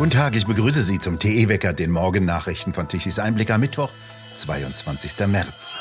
[0.00, 3.92] Guten Tag, ich begrüße Sie zum TE-Wecker, den Morgennachrichten von Tichys Einblick am Mittwoch,
[4.34, 5.26] 22.
[5.26, 5.78] März.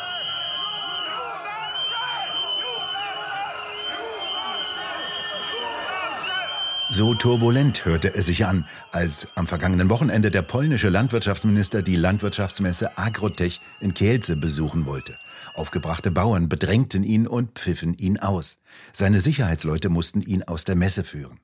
[6.89, 12.97] So turbulent hörte es sich an, als am vergangenen Wochenende der polnische Landwirtschaftsminister die Landwirtschaftsmesse
[12.97, 15.17] Agrotech in Kielce besuchen wollte.
[15.53, 18.57] Aufgebrachte Bauern bedrängten ihn und pfiffen ihn aus.
[18.91, 21.39] Seine Sicherheitsleute mussten ihn aus der Messe führen.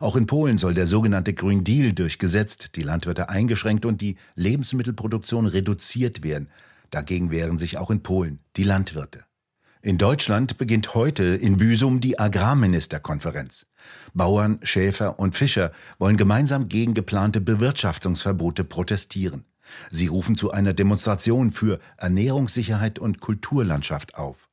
[0.00, 5.46] Auch in Polen soll der sogenannte Green Deal durchgesetzt, die Landwirte eingeschränkt und die Lebensmittelproduktion
[5.46, 6.48] reduziert werden.
[6.90, 9.24] Dagegen wehren sich auch in Polen die Landwirte.
[9.82, 13.66] In Deutschland beginnt heute in Büsum die Agrarministerkonferenz.
[14.14, 19.44] Bauern, Schäfer und Fischer wollen gemeinsam gegen geplante Bewirtschaftungsverbote protestieren.
[19.90, 24.48] Sie rufen zu einer Demonstration für Ernährungssicherheit und Kulturlandschaft auf.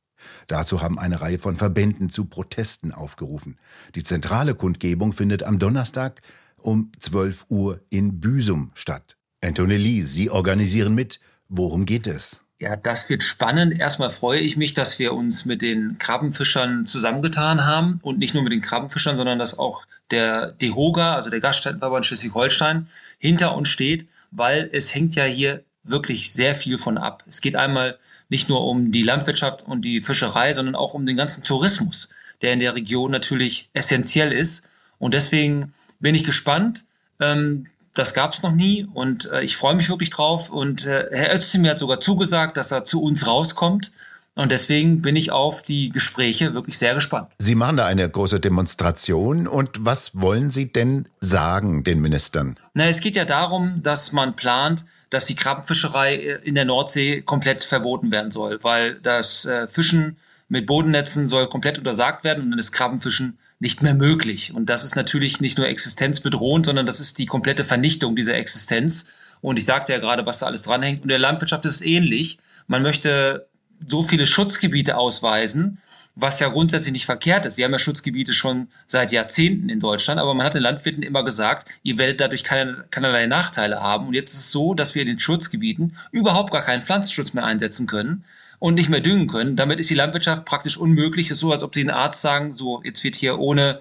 [0.47, 3.57] Dazu haben eine Reihe von Verbänden zu Protesten aufgerufen.
[3.95, 6.21] Die zentrale Kundgebung findet am Donnerstag
[6.57, 9.17] um 12 Uhr in Büsum statt.
[9.43, 11.19] Anthony Lee, Sie organisieren mit.
[11.49, 12.41] Worum geht es?
[12.61, 13.79] Ja, das wird spannend.
[13.79, 18.43] Erstmal freue ich mich, dass wir uns mit den Krabbenfischern zusammengetan haben und nicht nur
[18.43, 24.07] mit den Krabbenfischern, sondern dass auch der DEHOGA, also der Gaststättenverband Schleswig-Holstein, hinter uns steht,
[24.29, 27.23] weil es hängt ja hier wirklich sehr viel von ab.
[27.27, 27.97] Es geht einmal
[28.29, 32.09] nicht nur um die Landwirtschaft und die Fischerei, sondern auch um den ganzen Tourismus,
[32.41, 34.69] der in der Region natürlich essentiell ist.
[34.99, 36.85] Und deswegen bin ich gespannt.
[37.19, 40.49] Ähm, das gab es noch nie und äh, ich freue mich wirklich drauf.
[40.49, 43.91] Und äh, Herr Özdemir hat sogar zugesagt, dass er zu uns rauskommt.
[44.33, 47.27] Und deswegen bin ich auf die Gespräche wirklich sehr gespannt.
[47.37, 49.45] Sie machen da eine große Demonstration.
[49.45, 52.55] Und was wollen Sie denn sagen den Ministern?
[52.73, 57.21] Na, es geht ja darum, dass man plant, dass die Krabbenfischerei äh, in der Nordsee
[57.21, 60.17] komplett verboten werden soll, weil das äh, Fischen
[60.49, 64.53] mit Bodennetzen soll komplett untersagt werden und dann ist Krabbenfischen nicht mehr möglich.
[64.53, 69.05] Und das ist natürlich nicht nur existenzbedrohend, sondern das ist die komplette Vernichtung dieser Existenz.
[69.39, 71.03] Und ich sagte ja gerade, was da alles dranhängt.
[71.03, 72.39] Und der Landwirtschaft ist es ähnlich.
[72.67, 73.47] Man möchte
[73.85, 75.79] so viele Schutzgebiete ausweisen,
[76.15, 77.57] was ja grundsätzlich nicht verkehrt ist.
[77.57, 81.23] Wir haben ja Schutzgebiete schon seit Jahrzehnten in Deutschland, aber man hat den Landwirten immer
[81.23, 84.07] gesagt, ihr werdet dadurch keine, keinerlei Nachteile haben.
[84.07, 87.45] Und jetzt ist es so, dass wir in den Schutzgebieten überhaupt gar keinen Pflanzenschutz mehr
[87.45, 88.25] einsetzen können
[88.59, 89.55] und nicht mehr düngen können.
[89.55, 91.27] Damit ist die Landwirtschaft praktisch unmöglich.
[91.27, 93.79] Es ist so, als ob sie den Arzt sagen, so, jetzt wird hier ohne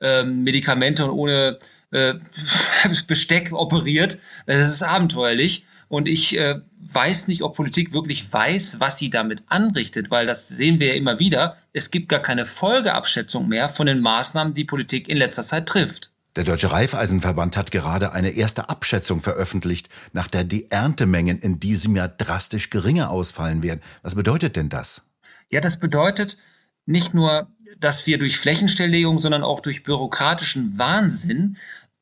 [0.00, 1.58] ähm, Medikamente und ohne
[1.92, 2.14] äh,
[3.06, 4.18] Besteck operiert.
[4.46, 5.64] Das ist abenteuerlich.
[5.90, 10.46] Und ich äh, weiß nicht, ob Politik wirklich weiß, was sie damit anrichtet, weil das
[10.46, 11.56] sehen wir ja immer wieder.
[11.72, 16.12] Es gibt gar keine Folgeabschätzung mehr von den Maßnahmen, die Politik in letzter Zeit trifft.
[16.36, 21.96] Der Deutsche Reifeisenverband hat gerade eine erste Abschätzung veröffentlicht, nach der die Erntemengen in diesem
[21.96, 23.80] Jahr drastisch geringer ausfallen werden.
[24.02, 25.02] Was bedeutet denn das?
[25.50, 26.38] Ja, das bedeutet
[26.86, 27.48] nicht nur,
[27.80, 31.56] dass wir durch Flächenstilllegung, sondern auch durch bürokratischen Wahnsinn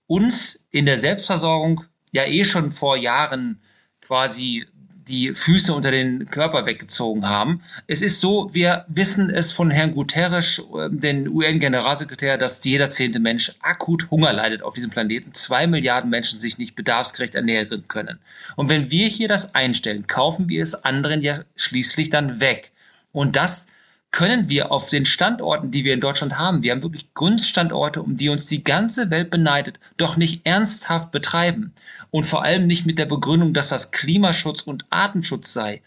[0.06, 3.58] uns in der Selbstversorgung ja eh schon vor Jahren
[4.08, 4.66] quasi
[5.06, 7.62] die Füße unter den Körper weggezogen haben.
[7.86, 13.20] Es ist so, wir wissen es von Herrn Guterres, ähm, den UN-Generalsekretär, dass jeder zehnte
[13.20, 15.34] Mensch akut Hunger leidet auf diesem Planeten.
[15.34, 18.18] Zwei Milliarden Menschen sich nicht bedarfsgerecht ernähren können.
[18.56, 22.72] Und wenn wir hier das einstellen, kaufen wir es anderen ja schließlich dann weg.
[23.12, 23.68] Und das
[24.10, 28.16] können wir auf den Standorten, die wir in Deutschland haben, wir haben wirklich Kunststandorte, um
[28.16, 31.74] die uns die ganze Welt beneidet, doch nicht ernsthaft betreiben.
[32.10, 35.82] Und vor allem nicht mit der Begründung, dass das Klimaschutz und Artenschutz sei.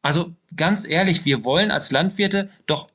[0.00, 2.88] Also ganz ehrlich, wir wollen als Landwirte doch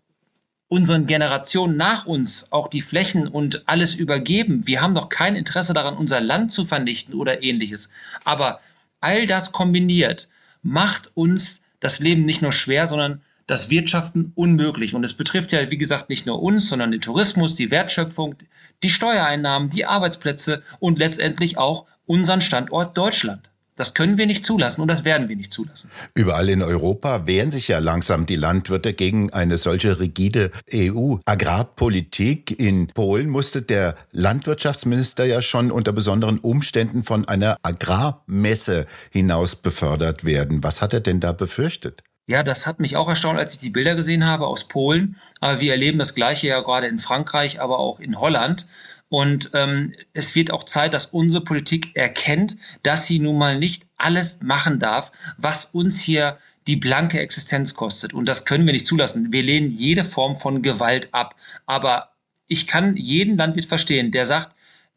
[0.68, 4.66] unseren Generationen nach uns auch die Flächen und alles übergeben.
[4.68, 7.90] Wir haben doch kein Interesse daran, unser Land zu vernichten oder ähnliches.
[8.24, 8.62] Aber
[9.02, 10.30] all das kombiniert
[10.64, 13.22] macht uns das Leben nicht nur schwer, sondern
[13.52, 14.96] das Wirtschaften unmöglich.
[14.96, 18.36] Und es betrifft ja, wie gesagt, nicht nur uns, sondern den Tourismus, die Wertschöpfung,
[18.82, 23.52] die Steuereinnahmen, die Arbeitsplätze und letztendlich auch unseren Standort Deutschland.
[23.76, 25.90] Das können wir nicht zulassen und das werden wir nicht zulassen.
[26.14, 32.60] Überall in Europa wehren sich ja langsam die Landwirte gegen eine solche rigide EU-Agrarpolitik.
[32.60, 40.26] In Polen musste der Landwirtschaftsminister ja schon unter besonderen Umständen von einer Agrarmesse hinaus befördert
[40.26, 40.64] werden.
[40.64, 42.04] Was hat er denn da befürchtet?
[42.32, 45.18] Ja, das hat mich auch erstaunt, als ich die Bilder gesehen habe aus Polen.
[45.42, 48.68] Aber wir erleben das Gleiche ja gerade in Frankreich, aber auch in Holland.
[49.10, 53.86] Und ähm, es wird auch Zeit, dass unsere Politik erkennt, dass sie nun mal nicht
[53.98, 56.38] alles machen darf, was uns hier
[56.68, 58.14] die blanke Existenz kostet.
[58.14, 59.34] Und das können wir nicht zulassen.
[59.34, 61.36] Wir lehnen jede Form von Gewalt ab.
[61.66, 62.14] Aber
[62.48, 64.56] ich kann jeden Landwirt verstehen, der sagt,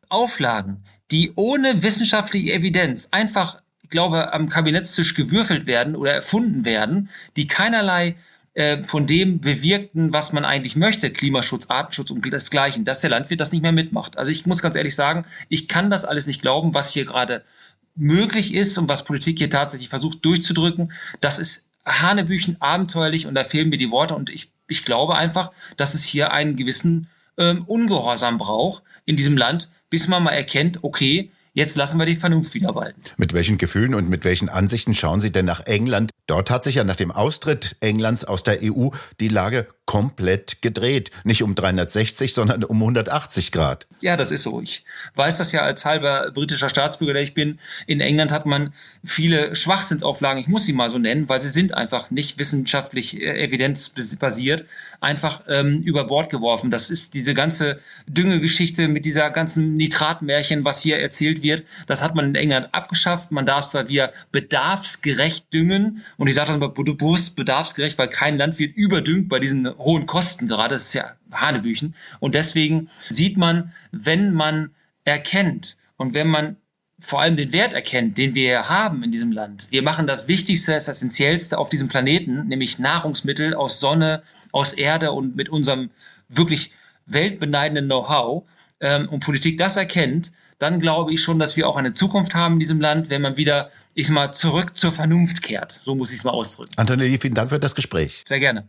[0.08, 3.60] Auflagen, die ohne wissenschaftliche Evidenz einfach
[3.94, 8.17] glaube, am Kabinettstisch gewürfelt werden oder erfunden werden, die keinerlei
[8.55, 13.41] äh, von dem bewirkten, was man eigentlich möchte, Klimaschutz, Artenschutz und desgleichen, dass der Landwirt
[13.41, 14.19] das nicht mehr mitmacht.
[14.19, 17.44] Also ich muss ganz ehrlich sagen, ich kann das alles nicht glauben, was hier gerade
[17.94, 20.93] möglich ist und was Politik hier tatsächlich versucht durchzudrücken.
[21.20, 25.52] Das ist Hanebüchen abenteuerlich und da fehlen mir die Worte und ich, ich glaube einfach,
[25.76, 27.08] dass es hier einen gewissen
[27.38, 32.16] ähm, Ungehorsam braucht in diesem Land, bis man mal erkennt, okay, Jetzt lassen wir die
[32.16, 33.00] Vernunft wieder walten.
[33.16, 36.10] Mit welchen Gefühlen und mit welchen Ansichten schauen Sie denn nach England?
[36.26, 38.88] Dort hat sich ja nach dem Austritt Englands aus der EU
[39.21, 41.11] die Lage komplett gedreht.
[41.25, 43.87] Nicht um 360, sondern um 180 Grad.
[44.00, 44.62] Ja, das ist so.
[44.62, 44.85] Ich
[45.15, 47.59] weiß das ja als halber britischer Staatsbürger, der ich bin.
[47.87, 48.73] In England hat man
[49.05, 53.44] viele Schwachsinnsauflagen, ich muss sie mal so nennen, weil sie sind einfach nicht wissenschaftlich äh,
[53.44, 54.65] evidenzbasiert,
[55.00, 56.71] einfach ähm, über Bord geworfen.
[56.71, 61.65] Das ist diese ganze Düngegeschichte mit dieser ganzen Nitratmärchen, was hier erzählt wird.
[61.87, 63.32] Das hat man in England abgeschafft.
[63.32, 66.03] Man darf zwar wieder bedarfsgerecht düngen.
[66.16, 70.49] Und ich sage das mal bewusst bedarfsgerecht, weil kein Landwirt überdüngt bei diesen hohen Kosten
[70.49, 70.75] gerade.
[70.75, 71.94] Das ist ja Hanebüchen.
[72.20, 74.70] Und deswegen sieht man, wenn man
[75.05, 76.56] erkennt und wenn man
[77.00, 79.69] vor allem den Wert erkennt, den wir haben in diesem Land.
[79.70, 84.22] Wir machen das Wichtigste, das Essentiellste auf diesem Planeten, nämlich Nahrungsmittel aus Sonne,
[84.52, 85.90] aus Erde und mit unserem
[86.28, 86.72] wirklich
[87.06, 88.44] weltbeneidenden Know-how
[88.81, 92.54] ähm, und Politik das erkennt, dann glaube ich schon, dass wir auch eine Zukunft haben
[92.54, 95.72] in diesem Land, wenn man wieder, ich mal, zurück zur Vernunft kehrt.
[95.72, 96.72] So muss ich es mal ausdrücken.
[96.76, 98.24] Antonelli, vielen Dank für das Gespräch.
[98.26, 98.66] Sehr gerne.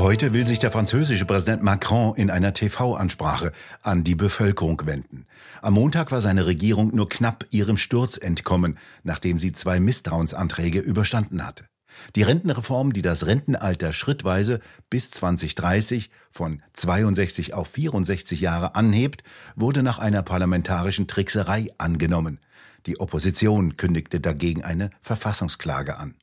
[0.00, 3.52] Heute will sich der französische Präsident Macron in einer TV-Ansprache
[3.82, 5.26] an die Bevölkerung wenden.
[5.60, 11.46] Am Montag war seine Regierung nur knapp ihrem Sturz entkommen, nachdem sie zwei Misstrauensanträge überstanden
[11.46, 11.69] hatte.
[12.16, 19.22] Die Rentenreform, die das Rentenalter schrittweise bis 2030 von 62 auf 64 Jahre anhebt,
[19.56, 22.40] wurde nach einer parlamentarischen Trickserei angenommen.
[22.86, 26.14] Die Opposition kündigte dagegen eine Verfassungsklage an.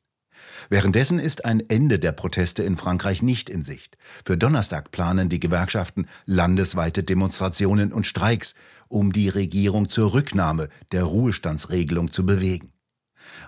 [0.68, 3.96] Währenddessen ist ein Ende der Proteste in Frankreich nicht in Sicht.
[4.24, 8.54] Für Donnerstag planen die Gewerkschaften landesweite Demonstrationen und Streiks,
[8.88, 12.72] um die Regierung zur Rücknahme der Ruhestandsregelung zu bewegen.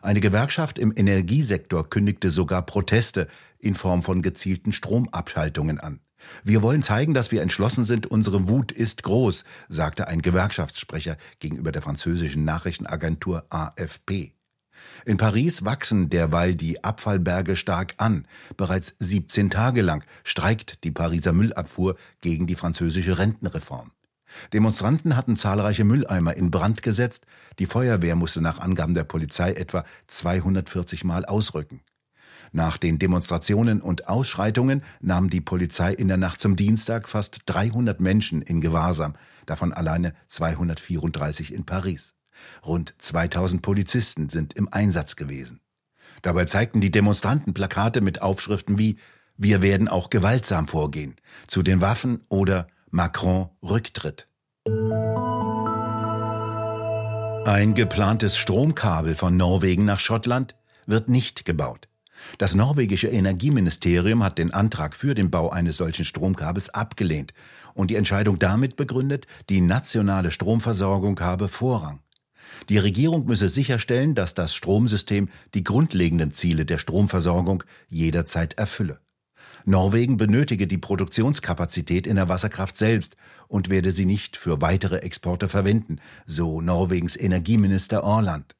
[0.02, 3.28] Eine Gewerkschaft im Energiesektor kündigte sogar Proteste
[3.58, 6.00] in Form von gezielten Stromabschaltungen an.
[6.44, 11.72] Wir wollen zeigen, dass wir entschlossen sind, unsere Wut ist groß, sagte ein Gewerkschaftssprecher gegenüber
[11.72, 14.34] der französischen Nachrichtenagentur AFP.
[15.04, 18.26] In Paris wachsen derweil die Abfallberge stark an.
[18.56, 23.90] Bereits 17 Tage lang streikt die Pariser Müllabfuhr gegen die französische Rentenreform.
[24.52, 27.26] Demonstranten hatten zahlreiche Mülleimer in Brand gesetzt.
[27.58, 31.80] Die Feuerwehr musste nach Angaben der Polizei etwa 240 Mal ausrücken.
[32.52, 38.00] Nach den Demonstrationen und Ausschreitungen nahm die Polizei in der Nacht zum Dienstag fast 300
[38.00, 39.14] Menschen in Gewahrsam,
[39.46, 42.14] davon alleine 234 in Paris.
[42.64, 45.60] Rund 2000 Polizisten sind im Einsatz gewesen.
[46.22, 48.96] Dabei zeigten die Demonstranten Plakate mit Aufschriften wie
[49.36, 51.16] Wir werden auch gewaltsam vorgehen,
[51.46, 54.26] zu den Waffen oder Macron Rücktritt.
[57.46, 60.56] Ein geplantes Stromkabel von Norwegen nach Schottland
[60.86, 61.86] wird nicht gebaut.
[62.38, 67.32] Das norwegische Energieministerium hat den Antrag für den Bau eines solchen Stromkabels abgelehnt
[67.74, 72.00] und die Entscheidung damit begründet, die nationale Stromversorgung habe Vorrang.
[72.68, 78.98] Die Regierung müsse sicherstellen, dass das Stromsystem die grundlegenden Ziele der Stromversorgung jederzeit erfülle.
[79.64, 83.16] Norwegen benötige die Produktionskapazität in der Wasserkraft selbst
[83.48, 88.54] und werde sie nicht für weitere Exporte verwenden, so Norwegens Energieminister Orland.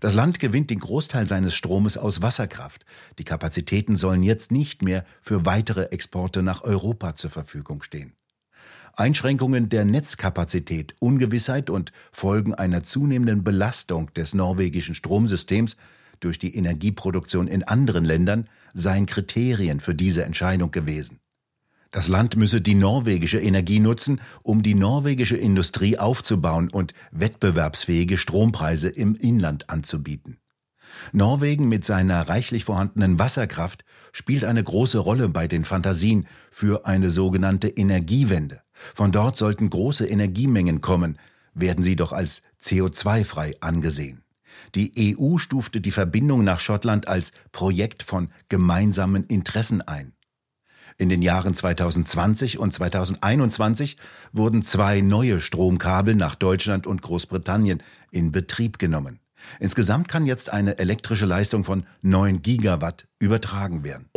[0.00, 2.84] Das Land gewinnt den Großteil seines Stromes aus Wasserkraft.
[3.18, 8.14] Die Kapazitäten sollen jetzt nicht mehr für weitere Exporte nach Europa zur Verfügung stehen.
[8.96, 15.76] Einschränkungen der Netzkapazität, Ungewissheit und Folgen einer zunehmenden Belastung des norwegischen Stromsystems
[16.20, 21.20] durch die Energieproduktion in anderen Ländern seien Kriterien für diese Entscheidung gewesen.
[21.94, 28.88] Das Land müsse die norwegische Energie nutzen, um die norwegische Industrie aufzubauen und wettbewerbsfähige Strompreise
[28.88, 30.38] im Inland anzubieten.
[31.12, 37.10] Norwegen mit seiner reichlich vorhandenen Wasserkraft spielt eine große Rolle bei den Fantasien für eine
[37.10, 38.62] sogenannte Energiewende.
[38.72, 41.16] Von dort sollten große Energiemengen kommen,
[41.54, 44.23] werden sie doch als CO2-frei angesehen.
[44.74, 50.14] Die EU stufte die Verbindung nach Schottland als Projekt von gemeinsamen Interessen ein.
[50.96, 53.96] In den Jahren 2020 und 2021
[54.32, 59.18] wurden zwei neue Stromkabel nach Deutschland und Großbritannien in Betrieb genommen.
[59.60, 64.08] Insgesamt kann jetzt eine elektrische Leistung von 9 Gigawatt übertragen werden.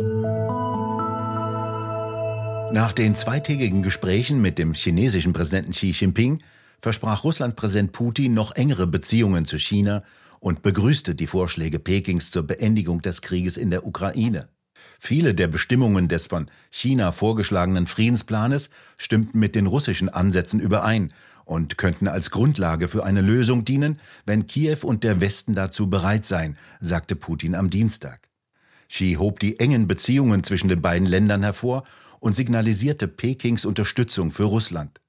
[2.72, 6.42] Nach den zweitägigen Gesprächen mit dem chinesischen Präsidenten Xi Jinping
[6.78, 10.04] versprach Russland-Präsident Putin noch engere Beziehungen zu China
[10.40, 14.48] und begrüßte die Vorschläge Pekings zur Beendigung des Krieges in der Ukraine.
[14.98, 21.12] Viele der Bestimmungen des von China vorgeschlagenen Friedensplanes stimmten mit den russischen Ansätzen überein
[21.44, 26.24] und könnten als Grundlage für eine Lösung dienen, wenn Kiew und der Westen dazu bereit
[26.24, 28.28] seien, sagte Putin am Dienstag.
[28.88, 31.84] Xi hob die engen Beziehungen zwischen den beiden Ländern hervor
[32.20, 35.00] und signalisierte Pekings Unterstützung für Russland.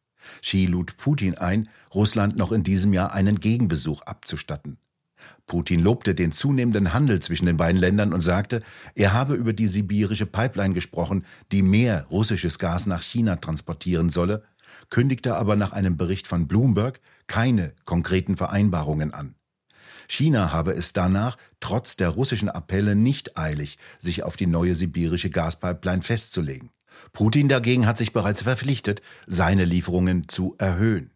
[0.41, 4.77] Xi lud Putin ein, Russland noch in diesem Jahr einen Gegenbesuch abzustatten.
[5.45, 8.61] Putin lobte den zunehmenden Handel zwischen den beiden Ländern und sagte,
[8.95, 14.43] er habe über die sibirische Pipeline gesprochen, die mehr russisches Gas nach China transportieren solle,
[14.89, 19.35] kündigte aber nach einem Bericht von Bloomberg keine konkreten Vereinbarungen an.
[20.07, 25.29] China habe es danach, trotz der russischen Appelle, nicht eilig, sich auf die neue sibirische
[25.29, 26.71] Gaspipeline festzulegen.
[27.13, 31.11] Putin dagegen hat sich bereits verpflichtet, seine Lieferungen zu erhöhen.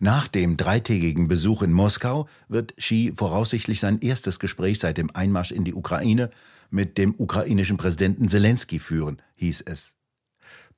[0.00, 5.52] Nach dem dreitägigen Besuch in Moskau wird Xi voraussichtlich sein erstes Gespräch seit dem Einmarsch
[5.52, 6.30] in die Ukraine
[6.70, 9.94] mit dem ukrainischen Präsidenten Zelensky führen, hieß es.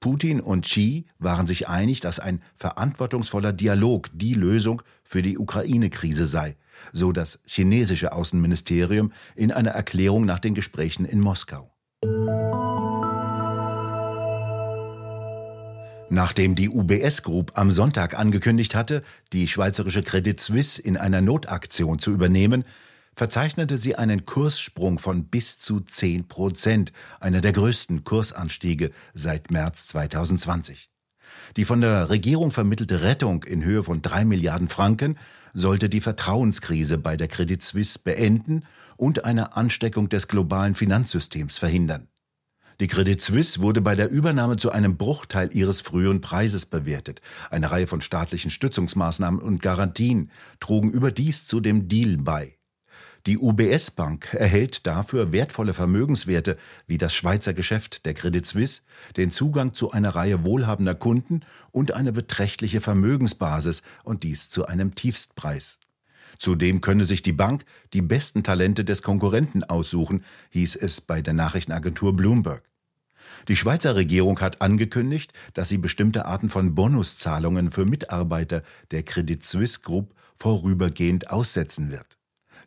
[0.01, 6.25] Putin und Xi waren sich einig, dass ein verantwortungsvoller Dialog die Lösung für die Ukraine-Krise
[6.25, 6.57] sei,
[6.93, 11.73] so das chinesische Außenministerium in einer Erklärung nach den Gesprächen in Moskau.
[16.11, 19.03] Nachdem die UBS Group am Sonntag angekündigt hatte,
[19.35, 22.65] die schweizerische Credit Suisse in einer Notaktion zu übernehmen,
[23.15, 29.89] verzeichnete sie einen Kurssprung von bis zu 10 Prozent, einer der größten Kursanstiege seit März
[29.89, 30.89] 2020.
[31.59, 35.19] Die von der Regierung vermittelte Rettung in Höhe von drei Milliarden Franken
[35.53, 38.65] sollte die Vertrauenskrise bei der Credit Suisse beenden
[38.97, 42.09] und eine Ansteckung des globalen Finanzsystems verhindern.
[42.81, 47.21] Die Credit Suisse wurde bei der Übernahme zu einem Bruchteil ihres früheren Preises bewertet.
[47.51, 50.31] Eine Reihe von staatlichen Stützungsmaßnahmen und Garantien
[50.61, 52.57] trugen überdies zu dem Deal bei.
[53.27, 56.57] Die UBS Bank erhält dafür wertvolle Vermögenswerte
[56.87, 58.83] wie das Schweizer Geschäft der Credit Suisse,
[59.17, 61.41] den Zugang zu einer Reihe wohlhabender Kunden
[61.73, 65.81] und eine beträchtliche Vermögensbasis und dies zu einem Tiefstpreis.
[66.39, 71.35] Zudem könne sich die Bank die besten Talente des Konkurrenten aussuchen, hieß es bei der
[71.35, 72.68] Nachrichtenagentur Bloomberg.
[73.49, 79.43] Die Schweizer Regierung hat angekündigt, dass sie bestimmte Arten von Bonuszahlungen für Mitarbeiter der Credit
[79.43, 82.19] Suisse Group vorübergehend aussetzen wird.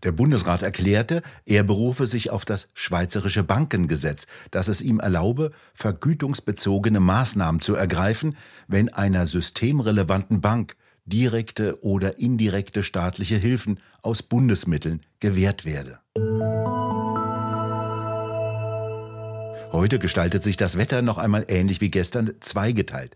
[0.04, 7.00] Der Bundesrat erklärte, er berufe sich auf das Schweizerische Bankengesetz, das es ihm erlaube, vergütungsbezogene
[7.00, 8.36] Maßnahmen zu ergreifen,
[8.68, 10.76] wenn einer systemrelevanten Bank
[11.06, 16.00] direkte oder indirekte staatliche Hilfen aus Bundesmitteln gewährt werde.
[19.72, 23.16] Heute gestaltet sich das Wetter noch einmal ähnlich wie gestern zweigeteilt.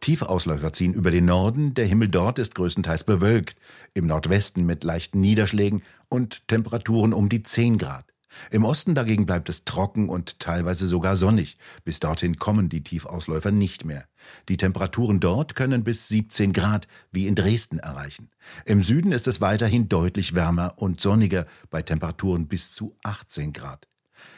[0.00, 3.56] Tiefausläufer ziehen über den Norden, der Himmel dort ist größtenteils bewölkt,
[3.94, 8.06] im Nordwesten mit leichten Niederschlägen und Temperaturen um die 10 Grad.
[8.50, 11.56] Im Osten dagegen bleibt es trocken und teilweise sogar sonnig.
[11.84, 14.04] Bis dorthin kommen die Tiefausläufer nicht mehr.
[14.48, 18.30] Die Temperaturen dort können bis 17 Grad wie in Dresden erreichen.
[18.64, 23.86] Im Süden ist es weiterhin deutlich wärmer und sonniger bei Temperaturen bis zu 18 Grad.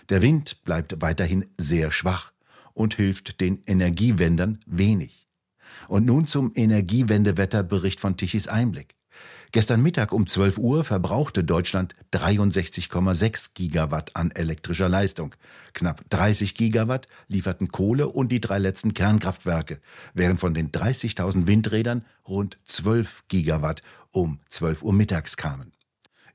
[0.09, 2.33] Der Wind bleibt weiterhin sehr schwach
[2.75, 5.26] und hilft den Energiewendern wenig.
[5.88, 8.97] Und nun zum Energiewendewetterbericht von Tichys Einblick.
[9.52, 15.35] Gestern Mittag um 12 Uhr verbrauchte Deutschland 63,6 Gigawatt an elektrischer Leistung.
[15.73, 19.80] Knapp 30 Gigawatt lieferten Kohle und die drei letzten Kernkraftwerke,
[20.14, 25.73] während von den 30.000 Windrädern rund 12 Gigawatt um 12 Uhr mittags kamen.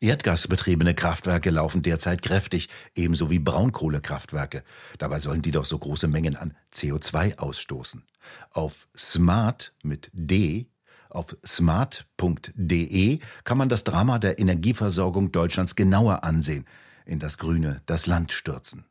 [0.01, 4.63] Erdgasbetriebene Kraftwerke laufen derzeit kräftig, ebenso wie Braunkohlekraftwerke.
[4.97, 8.03] Dabei sollen die doch so große Mengen an CO2 ausstoßen.
[8.51, 10.67] Auf smart mit D
[11.11, 16.65] auf smart.de kann man das Drama der Energieversorgung Deutschlands genauer ansehen,
[17.05, 18.85] in das Grüne das Land stürzen.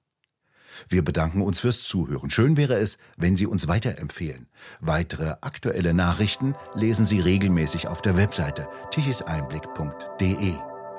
[0.89, 2.31] Wir bedanken uns fürs Zuhören.
[2.31, 4.47] Schön wäre es, wenn Sie uns weiterempfehlen.
[4.81, 10.70] Weitere aktuelle Nachrichten lesen Sie regelmäßig auf der Webseite tichiseinblick.de.